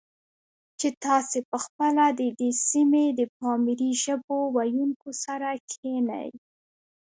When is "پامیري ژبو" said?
3.37-4.37